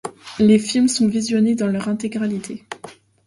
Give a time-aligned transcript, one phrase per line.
[0.39, 2.63] Les films sont visionnés dans leur intégralité.